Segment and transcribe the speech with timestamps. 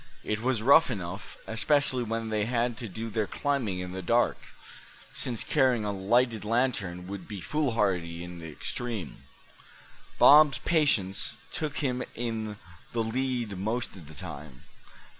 [0.23, 4.39] It was rough enough, especially when they had to do their climbing in the dark;
[5.13, 9.25] since carrying a lighted lantern would be foolhardy in the extreme.
[10.17, 12.57] Bob's impatience took him in
[12.93, 14.63] the lead most of the time.